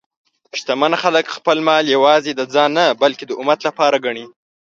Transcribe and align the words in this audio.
شتمن 0.57 0.93
خلک 1.01 1.25
خپل 1.35 1.57
مال 1.67 1.85
یوازې 1.95 2.31
د 2.35 2.41
ځان 2.53 2.69
نه، 2.77 2.85
بلکې 3.03 3.23
د 3.27 3.31
امت 3.41 3.59
لپاره 3.67 3.97
ګڼي. 4.05 4.25